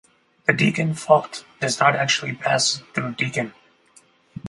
[0.47, 3.53] The Deakin Fault does not actually pass through Deakin.